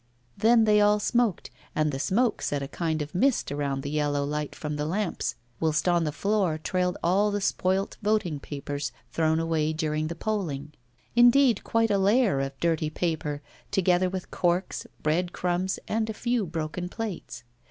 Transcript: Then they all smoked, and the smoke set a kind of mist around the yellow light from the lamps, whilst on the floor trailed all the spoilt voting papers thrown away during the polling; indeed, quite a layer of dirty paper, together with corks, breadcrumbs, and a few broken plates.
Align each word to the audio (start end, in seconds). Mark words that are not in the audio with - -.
Then 0.35 0.63
they 0.63 0.81
all 0.81 0.99
smoked, 0.99 1.51
and 1.75 1.91
the 1.91 1.99
smoke 1.99 2.41
set 2.41 2.63
a 2.63 2.67
kind 2.67 3.03
of 3.03 3.13
mist 3.13 3.51
around 3.51 3.83
the 3.83 3.91
yellow 3.91 4.23
light 4.23 4.55
from 4.55 4.75
the 4.75 4.87
lamps, 4.87 5.35
whilst 5.59 5.87
on 5.87 6.05
the 6.05 6.11
floor 6.11 6.57
trailed 6.57 6.97
all 7.03 7.29
the 7.29 7.39
spoilt 7.39 7.97
voting 8.01 8.39
papers 8.39 8.91
thrown 9.11 9.39
away 9.39 9.73
during 9.73 10.07
the 10.07 10.15
polling; 10.15 10.73
indeed, 11.15 11.63
quite 11.63 11.91
a 11.91 11.99
layer 11.99 12.39
of 12.39 12.59
dirty 12.59 12.89
paper, 12.89 13.43
together 13.69 14.09
with 14.09 14.31
corks, 14.31 14.87
breadcrumbs, 15.03 15.77
and 15.87 16.09
a 16.09 16.15
few 16.15 16.47
broken 16.47 16.89
plates. 16.89 17.43